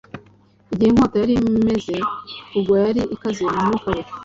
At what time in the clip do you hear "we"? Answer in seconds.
3.95-4.01